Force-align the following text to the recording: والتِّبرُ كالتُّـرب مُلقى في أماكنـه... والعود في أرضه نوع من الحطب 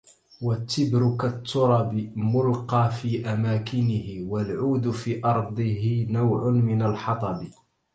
والتِّبرُ 0.41 1.17
كالتُّـرب 1.17 1.93
مُلقى 2.15 2.91
في 3.01 3.29
أماكنـه... 3.33 4.27
والعود 4.31 4.91
في 4.91 5.25
أرضه 5.25 6.05
نوع 6.09 6.49
من 6.49 6.81
الحطب 6.81 7.47